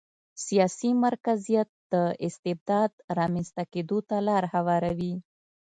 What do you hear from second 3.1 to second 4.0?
رامنځته کېدو